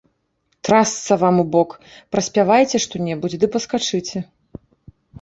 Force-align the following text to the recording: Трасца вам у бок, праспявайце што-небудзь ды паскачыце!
Трасца 0.69 1.17
вам 1.25 1.35
у 1.43 1.45
бок, 1.57 1.77
праспявайце 2.15 2.77
што-небудзь 2.89 3.39
ды 3.45 3.55
паскачыце! 3.57 4.27